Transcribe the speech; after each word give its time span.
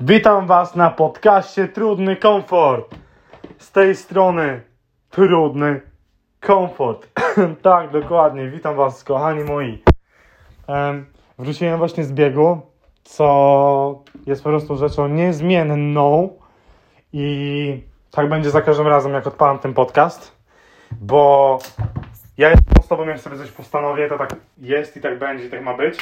Witam 0.00 0.46
Was 0.46 0.76
na 0.76 0.90
podcaście 0.90 1.68
Trudny 1.68 2.16
Komfort. 2.16 2.94
Z 3.58 3.72
tej 3.72 3.96
strony 3.96 4.62
Trudny 5.10 5.80
Komfort. 6.40 7.08
tak, 7.62 7.90
dokładnie. 7.90 8.48
Witam 8.48 8.76
Was, 8.76 9.04
kochani 9.04 9.44
moi. 9.44 9.82
Em, 10.68 11.06
wróciłem 11.38 11.78
właśnie 11.78 12.04
z 12.04 12.12
biegu, 12.12 12.60
co 13.04 14.02
jest 14.26 14.42
po 14.42 14.48
prostu 14.48 14.76
rzeczą 14.76 15.08
niezmienną 15.08 16.38
i 17.12 17.82
tak 18.10 18.28
będzie 18.28 18.50
za 18.50 18.62
każdym 18.62 18.86
razem, 18.86 19.12
jak 19.12 19.26
odpalam 19.26 19.58
ten 19.58 19.74
podcast, 19.74 20.36
bo 21.00 21.58
ja 22.36 22.50
jestem 22.50 22.82
z 22.82 22.88
Tobą, 22.88 23.06
jak 23.06 23.20
sobie 23.20 23.36
coś 23.36 23.50
postanowię, 23.50 24.08
to 24.08 24.18
tak 24.18 24.36
jest 24.58 24.96
i 24.96 25.00
tak 25.00 25.18
będzie 25.18 25.46
i 25.46 25.50
tak 25.50 25.64
ma 25.64 25.76
być. 25.76 25.98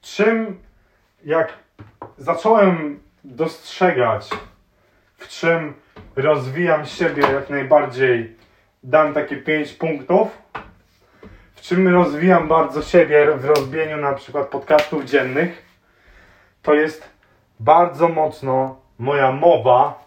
Czym, 0.00 0.65
jak 1.26 1.52
zacząłem 2.18 3.00
dostrzegać, 3.24 4.30
w 5.16 5.28
czym 5.28 5.74
rozwijam 6.16 6.86
siebie 6.86 7.22
jak 7.22 7.50
najbardziej, 7.50 8.36
dam 8.82 9.14
takie 9.14 9.36
5 9.36 9.72
punktów, 9.72 10.28
w 11.54 11.60
czym 11.60 11.88
rozwijam 11.88 12.48
bardzo 12.48 12.82
siebie 12.82 13.26
w 13.36 13.44
rozbieniu 13.44 13.96
na 13.96 14.12
przykład 14.12 14.48
podcastów 14.48 15.04
dziennych, 15.04 15.66
to 16.62 16.74
jest 16.74 17.10
bardzo 17.60 18.08
mocno 18.08 18.80
moja 18.98 19.32
mowa 19.32 20.04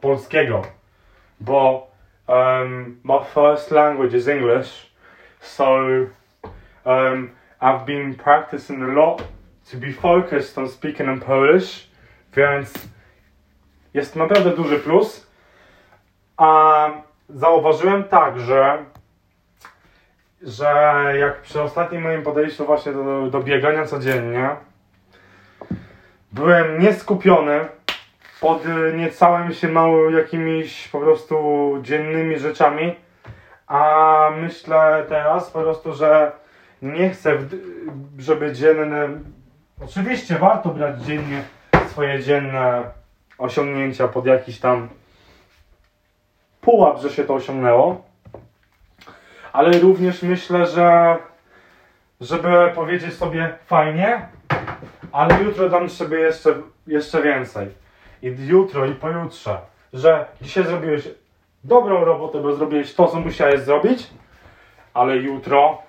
polskiego, 0.00 0.62
bo 1.40 1.90
um, 2.26 3.00
my 3.04 3.18
first 3.34 3.70
language 3.70 4.16
is 4.16 4.28
English, 4.28 4.92
so 5.40 5.76
um, 6.84 7.30
I've 7.60 7.84
been 7.84 8.14
practicing 8.14 8.82
a 8.82 8.86
lot 8.86 9.37
to 9.70 9.76
be 9.76 9.92
focused 9.92 10.58
on 10.58 10.68
speaking 10.68 11.08
in 11.08 11.20
Polish, 11.20 11.90
więc 12.36 12.72
jest 13.94 14.16
naprawdę 14.16 14.50
duży 14.50 14.78
plus. 14.78 15.26
A 16.36 16.90
zauważyłem 17.28 18.04
także, 18.04 18.84
że 20.42 21.04
jak 21.18 21.40
przy 21.40 21.62
ostatnim 21.62 22.02
moim 22.02 22.22
podejściu 22.22 22.66
właśnie 22.66 22.92
do, 22.92 23.30
do 23.30 23.40
biegania 23.40 23.84
codziennie, 23.84 24.56
byłem 26.32 26.80
nieskupiony, 26.80 27.60
podniecałem 28.40 29.54
się 29.54 29.68
mało 29.68 30.10
jakimiś 30.10 30.88
po 30.88 31.00
prostu 31.00 31.78
dziennymi 31.82 32.38
rzeczami, 32.38 32.96
a 33.66 34.30
myślę 34.40 35.04
teraz 35.08 35.50
po 35.50 35.60
prostu, 35.60 35.94
że 35.94 36.32
nie 36.82 37.10
chcę, 37.10 37.38
żeby 38.18 38.52
dzienne. 38.52 39.08
Oczywiście 39.84 40.38
warto 40.38 40.68
brać 40.68 41.02
dziennie 41.02 41.42
swoje 41.86 42.22
dzienne 42.22 42.84
osiągnięcia 43.38 44.08
pod 44.08 44.26
jakiś 44.26 44.60
tam 44.60 44.88
pułap, 46.60 47.00
że 47.00 47.10
się 47.10 47.24
to 47.24 47.34
osiągnęło. 47.34 48.02
Ale 49.52 49.78
również 49.78 50.22
myślę, 50.22 50.66
że 50.66 51.16
żeby 52.20 52.72
powiedzieć 52.74 53.14
sobie 53.14 53.54
fajnie, 53.66 54.28
ale 55.12 55.42
jutro 55.42 55.68
dam 55.68 55.90
sobie 55.90 56.18
jeszcze, 56.18 56.54
jeszcze 56.86 57.22
więcej. 57.22 57.68
I 58.22 58.36
jutro 58.46 58.86
i 58.86 58.94
pojutrze, 58.94 59.58
że 59.92 60.26
dzisiaj 60.42 60.64
zrobiłeś 60.64 61.08
dobrą 61.64 62.04
robotę, 62.04 62.42
bo 62.42 62.54
zrobiłeś 62.54 62.94
to, 62.94 63.06
co 63.06 63.20
musiałeś 63.20 63.60
zrobić, 63.60 64.10
ale 64.94 65.16
jutro 65.16 65.88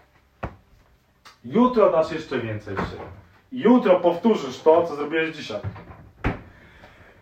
Jutro 1.45 1.91
dasz 1.91 2.11
jeszcze 2.11 2.39
więcej 2.39 2.75
siebie. 2.75 3.18
Jutro 3.51 3.99
powtórzysz 3.99 4.59
to, 4.59 4.87
co 4.87 4.95
zrobiłeś 4.95 5.35
dzisiaj. 5.35 5.59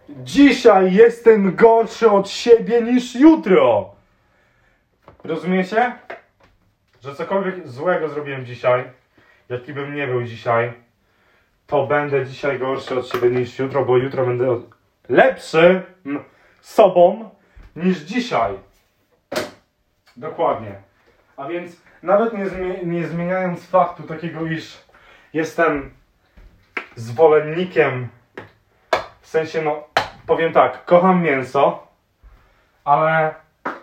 Dzisiaj 0.10 0.94
jestem 0.94 1.56
gorszy 1.56 2.12
od 2.12 2.30
siebie 2.30 2.82
niż 2.82 3.16
jutro. 3.16 3.96
Rozumiecie? 5.24 5.96
Że 7.02 7.16
cokolwiek 7.16 7.68
złego 7.68 8.10
zrobiłem 8.10 8.46
dzisiaj, 8.46 8.84
jaki 9.50 9.74
bym 9.74 9.96
nie 9.96 10.08
był 10.08 10.24
dzisiaj, 10.24 10.74
to 11.68 11.88
będę 11.88 12.26
dzisiaj 12.26 12.60
gorszy 12.60 13.00
od 13.00 13.10
siebie 13.10 13.30
niż 13.30 13.60
jutro, 13.60 13.86
bo 13.86 13.98
jutro 13.98 14.26
będę 14.26 14.62
lepszy 15.10 15.84
mm, 16.06 16.24
sobą 16.62 17.30
niż 17.76 17.98
dzisiaj. 17.98 18.54
Dokładnie. 20.18 20.76
A 21.38 21.48
więc 21.48 21.82
nawet 22.04 22.34
nie, 22.34 22.46
nie 22.84 23.08
zmieniając 23.08 23.66
faktu 23.66 24.04
takiego, 24.04 24.46
iż 24.46 24.78
jestem 25.34 25.92
zwolennikiem, 26.98 28.10
w 29.22 29.28
sensie, 29.28 29.62
no, 29.62 29.84
powiem 30.26 30.54
tak, 30.54 30.86
kocham 30.86 31.22
mięso, 31.24 31.88
ale 32.86 33.36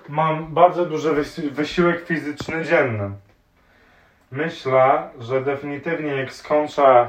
mam 0.09 0.55
bardzo 0.55 0.87
duży 0.87 1.13
wysi- 1.13 1.51
wysiłek 1.51 2.07
fizyczny 2.07 2.65
dzienny. 2.65 3.11
Myślę, 4.31 5.09
że 5.21 5.41
definitywnie 5.41 6.17
jak 6.17 6.33
skończę, 6.33 7.09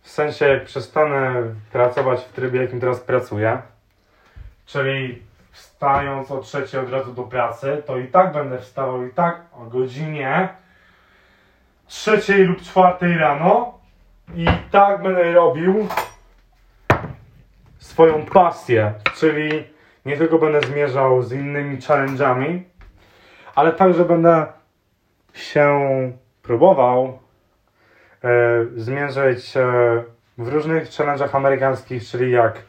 w 0.00 0.10
sensie 0.10 0.48
jak 0.48 0.64
przestanę 0.64 1.42
pracować 1.72 2.20
w 2.20 2.32
trybie, 2.32 2.62
jakim 2.62 2.80
teraz 2.80 3.00
pracuję, 3.00 3.62
czyli 4.66 5.22
wstając 5.50 6.30
o 6.30 6.40
trzeciej 6.40 6.80
od 6.80 6.92
razu 6.92 7.12
do 7.12 7.22
pracy, 7.22 7.82
to 7.86 7.98
i 7.98 8.06
tak 8.06 8.32
będę 8.32 8.58
wstawał 8.58 9.06
i 9.06 9.10
tak 9.10 9.40
o 9.52 9.64
godzinie 9.64 10.48
trzeciej 11.86 12.44
lub 12.44 12.62
czwartej 12.62 13.18
rano 13.18 13.79
i 14.34 14.46
tak 14.70 15.02
będę 15.02 15.32
robił 15.32 15.88
swoją 17.78 18.26
pasję, 18.26 18.94
czyli 19.14 19.64
nie 20.06 20.16
tylko 20.16 20.38
będę 20.38 20.60
zmierzał 20.60 21.22
z 21.22 21.32
innymi 21.32 21.78
challenge'ami, 21.78 22.60
ale 23.54 23.72
także 23.72 24.04
będę 24.04 24.46
się 25.34 26.12
próbował 26.42 27.18
e, 28.24 28.28
zmierzyć 28.76 29.56
e, 29.56 29.62
w 30.38 30.48
różnych 30.48 30.88
challenge'ach 30.88 31.36
amerykańskich, 31.36 32.08
czyli 32.08 32.32
jak 32.32 32.62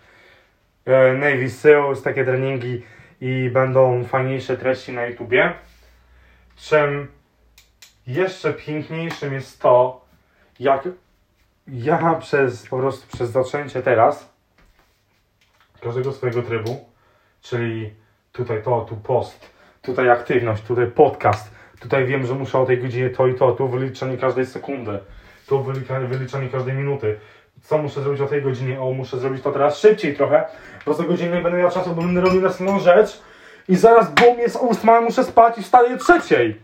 e, 0.85 1.13
Navy 1.13 1.49
Seals, 1.49 2.01
takie 2.01 2.25
treningi 2.25 2.83
i 3.21 3.49
będą 3.49 4.03
fajniejsze 4.03 4.57
treści 4.57 4.93
na 4.93 5.05
YouTubie. 5.05 5.53
Czym 6.55 7.07
jeszcze 8.07 8.53
piękniejszym 8.53 9.33
jest 9.33 9.61
to, 9.61 10.05
jak 10.59 10.87
ja 11.67 12.15
przez 12.15 12.67
po 12.67 12.77
prostu 12.77 13.17
przez 13.17 13.29
zaczęcie 13.29 13.81
teraz 13.81 14.29
każdego 15.81 16.11
swojego 16.11 16.41
trybu, 16.41 16.85
czyli 17.41 17.93
tutaj 18.31 18.63
to, 18.63 18.81
tu 18.81 18.97
post, 18.97 19.49
tutaj 19.81 20.09
aktywność, 20.09 20.63
tutaj 20.63 20.87
podcast, 20.87 21.51
tutaj 21.79 22.05
wiem, 22.05 22.25
że 22.25 22.35
muszę 22.35 22.59
o 22.59 22.65
tej 22.65 22.81
godzinie 22.81 23.09
to 23.09 23.27
i 23.27 23.35
to, 23.35 23.51
tu 23.51 23.67
wyliczenie 23.67 24.17
każdej 24.17 24.45
sekundy, 24.45 24.99
tu 25.47 25.63
wyliczenie, 26.07 26.49
każdej 26.49 26.73
minuty, 26.73 27.19
co 27.61 27.77
muszę 27.77 28.01
zrobić 28.01 28.21
o 28.21 28.27
tej 28.27 28.41
godzinie, 28.41 28.81
o 28.81 28.91
muszę 28.91 29.19
zrobić 29.19 29.43
to 29.43 29.51
teraz 29.51 29.77
szybciej 29.77 30.15
trochę, 30.15 30.45
bo 30.85 30.93
za 30.93 31.03
godzinę 31.03 31.35
nie 31.35 31.41
będę 31.41 31.57
miał 31.57 31.71
czasu, 31.71 31.95
bo 31.95 32.01
będę 32.01 32.21
robił 32.21 32.41
następną 32.41 32.79
rzecz 32.79 33.21
i 33.67 33.75
zaraz 33.75 34.11
bum 34.11 34.39
jest 34.39 34.55
ósma, 34.55 35.01
muszę 35.01 35.23
spać 35.23 35.57
i 35.57 35.63
wstaję 35.63 35.97
trzeciej. 35.97 36.61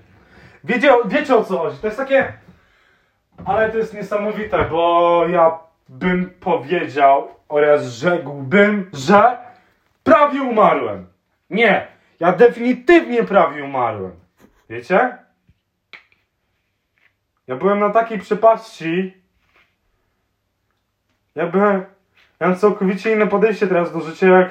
Wiecie, 0.63 0.91
wiecie 1.05 1.35
o 1.35 1.43
co 1.43 1.57
chodzi, 1.57 1.77
to 1.77 1.87
jest 1.87 1.97
takie... 1.97 2.33
Ale 3.45 3.71
to 3.71 3.77
jest 3.77 3.93
niesamowite, 3.93 4.65
bo 4.65 5.23
ja 5.27 5.59
bym 5.89 6.29
powiedział 6.39 7.27
oraz 7.49 7.85
rzekłbym, 7.85 8.89
że 8.93 9.37
prawie 10.03 10.41
umarłem. 10.41 11.07
Nie, 11.49 11.87
ja 12.19 12.31
definitywnie 12.31 13.23
prawie 13.23 13.63
umarłem. 13.63 14.11
Wiecie? 14.69 15.17
Ja 17.47 17.55
byłem 17.55 17.79
na 17.79 17.89
takiej 17.89 18.19
przepaści, 18.19 19.17
jakby 21.35 21.57
ja 22.39 22.47
mam 22.47 22.55
całkowicie 22.55 23.13
inne 23.13 23.27
podejście 23.27 23.67
teraz 23.67 23.93
do 23.93 24.01
życia, 24.01 24.27
jak 24.27 24.49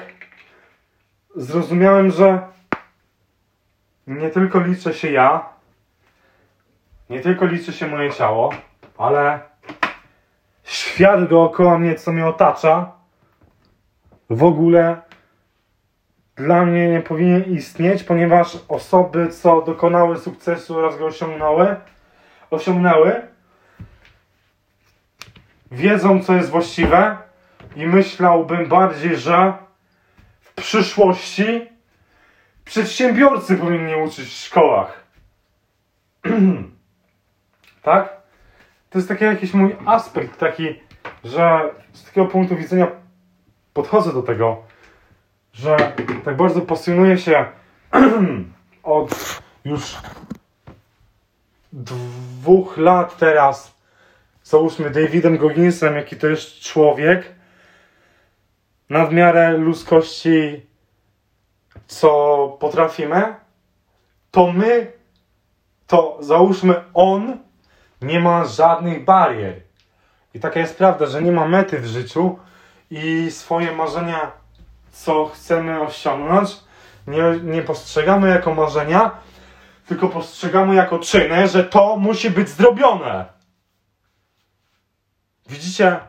zrozumiałem, 1.35 2.11
że 2.11 2.47
nie 4.07 4.29
tylko 4.29 4.59
liczę 4.59 4.93
się 4.93 5.11
ja, 5.11 5.49
nie 7.09 7.19
tylko 7.19 7.45
liczy 7.45 7.73
się 7.73 7.87
moje 7.87 8.11
ciało, 8.11 8.53
ale 8.97 9.39
świat 10.63 11.29
dookoła 11.29 11.79
mnie, 11.79 11.95
co 11.95 12.11
mnie 12.11 12.25
otacza, 12.25 12.91
w 14.29 14.43
ogóle 14.43 15.01
dla 16.35 16.65
mnie 16.65 16.87
nie 16.89 17.01
powinien 17.01 17.43
istnieć, 17.43 18.03
ponieważ 18.03 18.57
osoby, 18.67 19.27
co 19.29 19.61
dokonały 19.61 20.17
sukcesu 20.17 20.77
oraz 20.77 20.97
go 20.97 21.05
osiągnęły, 21.05 21.75
osiągnęły, 22.51 23.21
wiedzą, 25.71 26.23
co 26.23 26.33
jest 26.33 26.49
właściwe 26.49 27.17
i 27.75 27.87
myślałbym 27.87 28.65
bardziej, 28.65 29.17
że 29.17 29.53
w 30.41 30.53
przyszłości 30.53 31.69
przedsiębiorcy 32.65 33.57
powinni 33.57 33.95
uczyć 33.95 34.29
w 34.29 34.45
szkołach. 34.45 35.03
tak? 37.83 38.16
To 38.97 38.99
jest 38.99 39.09
taki 39.09 39.23
jakiś 39.23 39.53
mój 39.53 39.75
aspekt, 39.85 40.37
taki, 40.39 40.79
że 41.23 41.73
z 41.93 42.03
takiego 42.03 42.27
punktu 42.27 42.55
widzenia 42.55 42.87
podchodzę 43.73 44.13
do 44.13 44.23
tego, 44.23 44.63
że 45.53 45.77
tak 46.25 46.37
bardzo 46.37 46.61
pasjonuję 46.61 47.17
się 47.17 47.45
od 48.83 49.39
już 49.65 49.95
dwóch 51.73 52.77
lat 52.77 53.17
teraz, 53.17 53.77
załóżmy 54.43 54.89
Davidem 54.89 55.37
Gogginsem, 55.37 55.95
jaki 55.95 56.15
to 56.15 56.27
jest 56.27 56.59
człowiek, 56.59 57.35
nadmiarę 58.89 59.57
ludzkości, 59.57 60.65
co 61.87 62.57
potrafimy, 62.59 63.35
to 64.31 64.51
my, 64.51 64.91
to 65.87 66.17
załóżmy 66.19 66.83
on, 66.93 67.46
nie 68.01 68.19
ma 68.19 68.45
żadnych 68.45 69.05
barier. 69.05 69.61
I 70.33 70.39
taka 70.39 70.59
jest 70.59 70.77
prawda, 70.77 71.05
że 71.05 71.21
nie 71.21 71.31
ma 71.31 71.47
mety 71.47 71.79
w 71.79 71.85
życiu 71.85 72.39
i 72.89 73.31
swoje 73.31 73.71
marzenia, 73.71 74.31
co 74.91 75.25
chcemy 75.25 75.81
osiągnąć, 75.81 76.57
nie, 77.07 77.23
nie 77.43 77.61
postrzegamy 77.61 78.29
jako 78.29 78.53
marzenia, 78.53 79.11
tylko 79.87 80.09
postrzegamy 80.09 80.75
jako 80.75 80.99
czyny, 80.99 81.47
że 81.47 81.63
to 81.63 81.97
musi 81.97 82.29
być 82.29 82.49
zrobione. 82.49 83.25
Widzicie? 85.49 85.99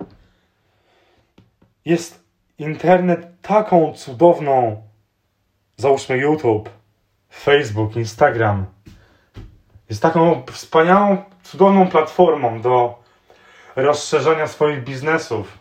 Jest 1.85 2.25
internet 2.59 3.41
taką 3.43 3.93
cudowną, 3.93 4.83
załóżmy 5.77 6.17
YouTube, 6.17 6.71
Facebook, 7.33 7.97
Instagram, 7.97 8.67
jest 9.89 10.03
taką 10.03 10.43
wspaniałą, 10.53 11.25
cudowną 11.43 11.89
platformą 11.89 12.61
do 12.61 12.99
rozszerzania 13.77 14.47
swoich 14.47 14.85
biznesów, 14.85 15.59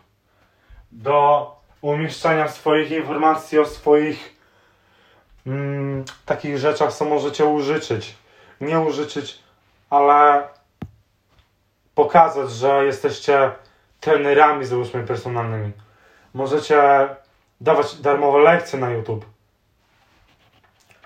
do 0.92 1.52
umieszczania 1.82 2.48
swoich 2.48 2.92
informacji 2.92 3.60
o 3.60 3.66
swoich 3.66 4.36
mm, 5.48 6.06
takich 6.26 6.58
rzeczach, 6.58 6.94
co 6.94 7.06
możecie 7.06 7.46
użyczyć. 7.46 8.16
Nie 8.62 8.80
użyczyć, 8.80 9.40
ale 9.90 10.48
pokazać, 11.96 12.52
że 12.52 12.86
jesteście 12.86 13.52
trenerami, 14.00 14.66
załóżmy, 14.66 15.04
personalnymi. 15.04 15.72
Możecie 16.34 17.08
dawać 17.62 17.96
darmowe 17.96 18.40
lekcje 18.40 18.80
na 18.80 18.90
YouTube. 18.90 19.26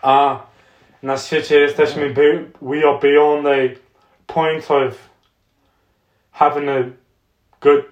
A 0.02 0.40
na 1.04 1.18
świecie 1.18 1.60
jesteśmy, 1.60 2.14
we 2.62 2.90
are 2.90 3.00
beyond 3.02 3.48
a 3.48 3.76
point 4.28 4.72
of 4.72 5.10
having 6.32 6.70
a 6.70 6.84
good, 7.62 7.86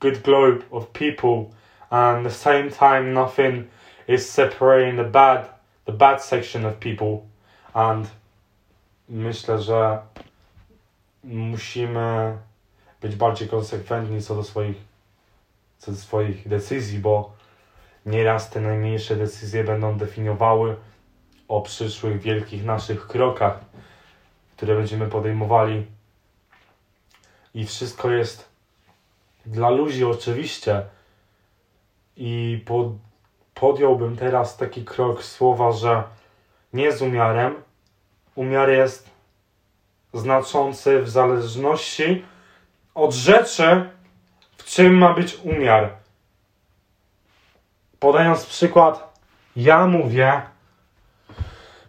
good 0.00 0.22
globe 0.22 0.64
of 0.70 0.86
people 0.86 1.56
and 1.90 2.26
at 2.26 2.32
the 2.32 2.38
same 2.38 2.70
time 2.70 3.12
nothing 3.12 3.64
is 4.08 4.32
separating 4.32 4.96
the 4.96 5.04
bad 5.04 5.56
the 5.86 5.92
bad 5.92 6.22
section 6.22 6.64
of 6.66 6.78
people. 6.80 7.26
And 7.74 8.10
myślę, 9.08 9.62
że 9.62 9.98
musimy 11.24 12.36
być 13.00 13.16
bardziej 13.16 13.48
konsekwentni 13.48 14.22
co 14.22 14.34
do 14.34 14.44
swoich 14.44 14.76
co 15.78 15.90
do 15.90 15.96
swoich 15.96 16.48
decyzji, 16.48 16.98
bo 16.98 17.32
nieraz 18.06 18.50
te 18.50 18.60
najmniejsze 18.60 19.16
decyzje 19.16 19.64
będą 19.64 19.98
definiowały 19.98 20.76
o 21.48 21.60
przyszłych 21.60 22.20
wielkich 22.20 22.64
naszych 22.64 23.06
krokach, 23.06 23.60
które 24.56 24.74
będziemy 24.74 25.06
podejmowali. 25.06 25.86
I 27.54 27.66
wszystko 27.66 28.10
jest 28.10 28.48
dla 29.46 29.70
ludzi 29.70 30.04
oczywiście. 30.04 30.82
I 32.16 32.62
pod, 32.66 32.86
podjąłbym 33.54 34.16
teraz 34.16 34.56
taki 34.56 34.84
krok 34.84 35.24
słowa, 35.24 35.72
że 35.72 36.02
nie 36.72 36.92
z 36.92 37.02
umiarem. 37.02 37.54
Umiar 38.34 38.70
jest 38.70 39.10
znaczący 40.14 41.02
w 41.02 41.08
zależności 41.08 42.24
od 42.94 43.12
rzeczy, 43.12 43.90
w 44.56 44.64
czym 44.64 44.98
ma 44.98 45.14
być 45.14 45.38
umiar. 45.42 45.90
Podając 47.98 48.46
przykład, 48.46 49.20
ja 49.56 49.86
mówię, 49.86 50.42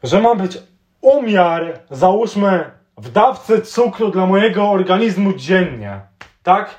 że 0.04 0.22
ma 0.22 0.36
być 0.36 0.58
umiar, 1.02 1.80
załóżmy, 1.92 2.72
w 2.98 3.12
dawce 3.12 3.62
cukru 3.62 4.12
dla 4.12 4.26
mojego 4.26 4.70
organizmu 4.70 5.34
dziennie. 5.34 6.02
Tak? 6.44 6.76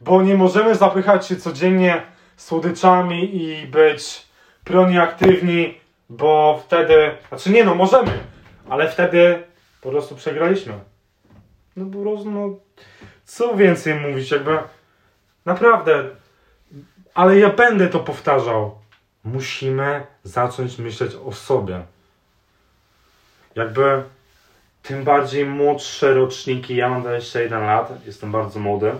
Bo 0.00 0.22
nie 0.22 0.34
możemy 0.34 0.74
zapychać 0.74 1.26
się 1.26 1.36
codziennie 1.36 2.02
słodyczami 2.36 3.36
i 3.42 3.66
być 3.66 4.26
pronieaktywni, 4.64 5.74
bo 6.08 6.60
wtedy, 6.66 7.10
znaczy 7.28 7.50
nie 7.50 7.64
no, 7.64 7.74
możemy, 7.74 8.10
ale 8.68 8.88
wtedy 8.88 9.42
po 9.80 9.90
prostu 9.90 10.14
przegraliśmy. 10.14 10.72
No 11.76 11.86
prostu, 12.02 12.30
no, 12.30 12.56
co 13.24 13.56
więcej 13.56 13.94
mówić, 13.94 14.30
jakby 14.30 14.58
naprawdę, 15.44 16.04
ale 17.14 17.38
ja 17.38 17.50
będę 17.50 17.88
to 17.88 18.00
powtarzał. 18.00 18.78
Musimy 19.24 20.06
zacząć 20.24 20.78
myśleć 20.78 21.14
o 21.14 21.32
sobie. 21.32 21.80
Jakby 23.56 24.02
tym 24.82 25.04
bardziej 25.04 25.44
młodsze 25.46 26.14
roczniki, 26.14 26.76
ja 26.76 26.88
mam 26.88 27.02
21 27.02 27.60
lat, 27.60 27.92
jestem 28.06 28.32
bardzo 28.32 28.60
młody, 28.60 28.92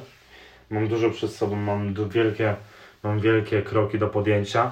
mam 0.71 0.89
dużo 0.89 1.11
przed 1.11 1.33
sobą, 1.33 1.57
mam 1.57 1.95
wielkie 2.09 2.57
mam 3.03 3.21
wielkie 3.21 3.63
kroki 3.63 3.99
do 3.99 4.09
podjęcia 4.09 4.71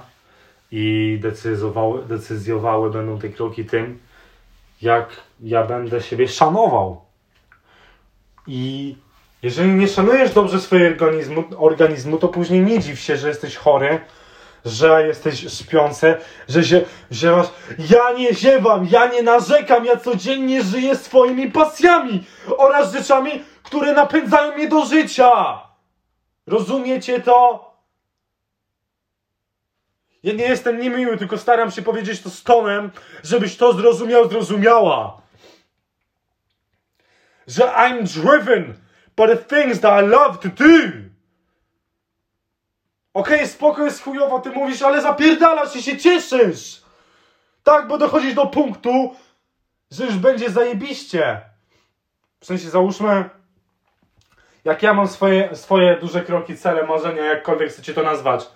i 0.70 1.19
decyzowały, 1.22 2.04
decyzjowały 2.04 2.90
będą 2.90 3.19
te 3.19 3.28
kroki 3.28 3.64
tym, 3.64 3.98
jak 4.82 5.08
ja 5.40 5.64
będę 5.64 6.00
siebie 6.00 6.28
szanował. 6.28 7.00
I 8.46 8.96
jeżeli 9.42 9.70
nie 9.70 9.88
szanujesz 9.88 10.34
dobrze 10.34 10.60
swojego 10.60 11.04
organizmu, 11.04 11.44
organizmu, 11.58 12.19
to 12.19 12.28
później 12.28 12.60
nie 12.60 12.80
dziw 12.80 13.00
się, 13.00 13.16
że 13.16 13.28
jesteś 13.28 13.56
chory, 13.56 14.00
że 14.64 15.06
jesteś 15.06 15.58
śpiący, 15.58 16.16
że 16.49 16.64
się 16.64 16.84
ziewasz. 17.12 17.46
Ja 17.78 18.12
nie 18.12 18.34
ziewam, 18.34 18.87
ja 18.90 19.06
nie 19.06 19.22
narzekam, 19.22 19.84
ja 19.84 19.96
codziennie 19.96 20.62
żyję 20.62 20.96
swoimi 20.96 21.50
pasjami 21.50 22.25
oraz 22.56 22.93
rzeczami, 22.93 23.44
które 23.62 23.93
napędzają 23.93 24.55
mnie 24.55 24.69
do 24.69 24.87
życia. 24.87 25.61
Rozumiecie 26.46 27.20
to? 27.20 27.64
Ja 30.23 30.33
nie 30.33 30.44
jestem 30.44 30.80
niemiły, 30.80 31.18
tylko 31.18 31.38
staram 31.38 31.71
się 31.71 31.83
powiedzieć 31.83 32.21
to 32.21 32.30
z 32.30 32.42
tonem, 32.42 32.90
żebyś 33.23 33.56
to 33.56 33.73
zrozumiał, 33.73 34.28
zrozumiała. 34.28 35.23
Że 37.47 37.62
I'm 37.62 38.23
driven 38.23 38.75
by 39.16 39.28
the 39.28 39.37
things 39.37 39.80
that 39.80 40.04
I 40.04 40.06
love 40.06 40.38
to 40.38 40.49
do. 40.49 41.03
Okej, 43.14 43.35
okay, 43.35 43.49
spoko 43.49 43.85
jest 43.85 44.02
chujowo, 44.02 44.40
ty 44.40 44.50
mówisz, 44.50 44.83
ale 44.83 45.02
zapierdalasz 45.02 45.76
i 45.76 45.83
się 45.83 45.99
cieszysz. 45.99 46.83
Tak, 47.62 47.88
bo 47.88 47.99
dochodzisz 47.99 48.35
do 48.35 48.47
punktu, 48.47 49.14
że 49.90 50.04
już 50.04 50.16
będzie 50.16 50.50
zajebiście. 50.50 51.40
W 52.40 52.47
sensie 52.47 52.71
załóżmy, 52.71 53.30
jak 54.64 54.83
ja 54.83 54.94
mam 54.94 55.09
swoje, 55.09 55.56
swoje 55.56 55.97
duże 55.97 56.23
kroki, 56.23 56.56
cele, 56.56 56.87
marzenia, 56.87 57.25
jakkolwiek 57.25 57.71
chcecie 57.71 57.94
to 57.94 58.02
nazwać 58.02 58.47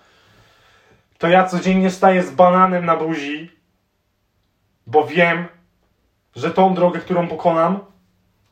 to 1.19 1.27
ja 1.27 1.45
codziennie 1.45 1.91
staję 1.91 2.23
z 2.23 2.31
bananem 2.31 2.85
na 2.85 2.95
buzi, 2.95 3.51
bo 4.87 5.07
wiem, 5.07 5.47
że 6.35 6.51
tą 6.51 6.73
drogę, 6.73 6.99
którą 6.99 7.27
pokonam 7.27 7.79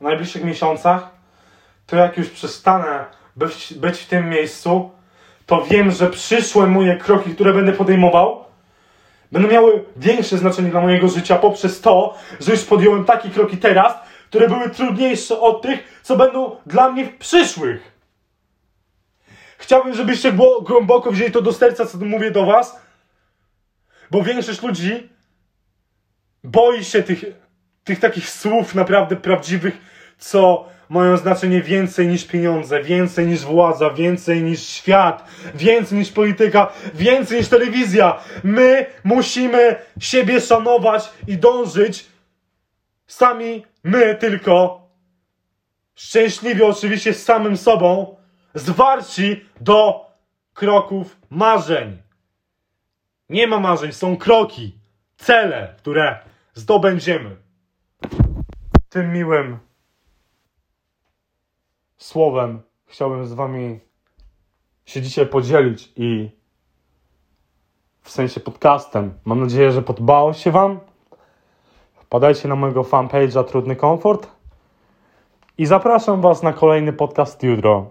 najbliższych 0.00 0.44
miesiącach, 0.44 1.08
to 1.86 1.96
jak 1.96 2.18
już 2.18 2.30
przestanę 2.30 3.04
być, 3.36 3.74
być 3.74 3.98
w 3.98 4.06
tym 4.06 4.28
miejscu, 4.28 4.90
to 5.48 5.62
wiem, 5.62 5.90
że 5.90 6.10
przyszłe 6.10 6.66
moje 6.66 6.96
kroki, 6.96 7.34
które 7.34 7.52
będę 7.52 7.72
podejmował, 7.72 8.44
będą 9.32 9.48
miały 9.48 9.84
większe 9.96 10.38
znaczenie 10.38 10.70
dla 10.70 10.80
mojego 10.80 11.08
życia 11.08 11.36
poprzez 11.36 11.80
to, 11.80 12.14
że 12.40 12.52
już 12.52 12.64
podjąłem 12.64 13.04
takie 13.04 13.30
kroki 13.30 13.56
teraz, 13.56 13.94
które 14.26 14.48
były 14.48 14.70
trudniejsze 14.70 15.40
od 15.40 15.62
tych, 15.62 16.00
co 16.02 16.16
będą 16.16 16.56
dla 16.66 16.90
mnie 16.90 17.04
w 17.04 17.16
przyszłych. 17.16 17.92
Chciałbym, 19.58 19.94
żebyście 19.94 20.32
głęboko 20.62 21.12
wzięli 21.12 21.32
to 21.32 21.42
do 21.42 21.52
serca, 21.52 21.86
co 21.86 21.98
mówię 21.98 22.30
do 22.30 22.46
was, 22.46 22.80
bo 24.10 24.22
większość 24.22 24.62
ludzi 24.62 25.08
boi 26.44 26.84
się 26.84 27.02
tych, 27.02 27.24
tych 27.84 28.00
takich 28.00 28.30
słów 28.30 28.74
naprawdę 28.74 29.16
prawdziwych, 29.16 29.78
co 30.18 30.68
mają 30.88 31.16
znaczenie 31.16 31.62
więcej 31.62 32.08
niż 32.08 32.24
pieniądze, 32.24 32.82
więcej 32.82 33.26
niż 33.26 33.40
władza, 33.40 33.90
więcej 33.90 34.42
niż 34.42 34.60
świat, 34.62 35.24
więcej 35.54 35.98
niż 35.98 36.12
polityka, 36.12 36.72
więcej 36.94 37.38
niż 37.38 37.48
telewizja. 37.48 38.20
My 38.44 38.86
musimy 39.04 39.76
siebie 40.00 40.40
szanować 40.40 41.10
i 41.26 41.36
dążyć 41.36 42.06
sami, 43.06 43.64
my 43.84 44.14
tylko, 44.14 44.88
szczęśliwie 45.94 46.66
oczywiście 46.66 47.14
z 47.14 47.24
samym 47.24 47.56
sobą, 47.56 48.16
zwarci 48.54 49.44
do 49.60 50.06
kroków 50.54 51.16
marzeń. 51.30 52.02
Nie 53.28 53.46
ma 53.46 53.60
marzeń, 53.60 53.92
są 53.92 54.16
kroki, 54.16 54.78
cele, 55.16 55.74
które 55.78 56.18
zdobędziemy. 56.54 57.36
Tym 58.88 59.12
miłym 59.12 59.58
słowem 61.98 62.62
chciałbym 62.86 63.26
z 63.26 63.32
wami 63.32 63.80
się 64.86 65.02
dzisiaj 65.02 65.26
podzielić 65.26 65.92
i 65.96 66.30
w 68.02 68.10
sensie 68.10 68.40
podcastem. 68.40 69.14
Mam 69.24 69.40
nadzieję, 69.40 69.72
że 69.72 69.82
podobało 69.82 70.32
się 70.32 70.50
wam. 70.50 70.80
Wpadajcie 71.94 72.48
na 72.48 72.56
mojego 72.56 72.82
fanpage'a 72.82 73.44
Trudny 73.44 73.76
Komfort 73.76 74.30
i 75.58 75.66
zapraszam 75.66 76.20
was 76.20 76.42
na 76.42 76.52
kolejny 76.52 76.92
podcast 76.92 77.42
jutro. 77.42 77.90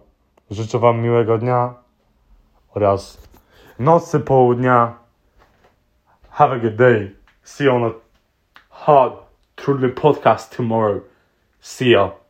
Życzę 0.51 0.79
wam 0.79 1.01
miłego 1.01 1.37
dnia 1.37 1.73
oraz 2.73 3.27
nocy, 3.79 4.19
południa. 4.19 4.97
Have 6.29 6.55
a 6.55 6.59
good 6.59 6.75
day. 6.75 7.15
See 7.43 7.63
you 7.65 7.75
on 7.75 7.83
a 7.83 7.91
hard, 8.69 9.13
trudny 9.55 9.89
podcast 9.89 10.57
tomorrow. 10.57 11.01
See 11.59 11.89
ya. 11.89 12.26